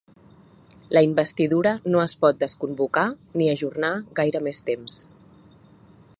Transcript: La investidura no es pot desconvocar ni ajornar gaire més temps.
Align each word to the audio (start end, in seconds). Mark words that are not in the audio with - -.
La 0.97 1.03
investidura 1.07 1.73
no 1.95 2.01
es 2.05 2.17
pot 2.25 2.41
desconvocar 2.45 3.07
ni 3.41 3.53
ajornar 3.53 3.93
gaire 4.23 4.43
més 4.49 4.65
temps. 4.73 4.99